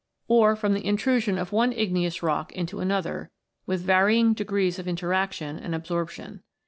[0.27, 3.29] or from the intrusion of one igneous rock into another,
[3.67, 6.41] with varying degrees of interaction and absorption.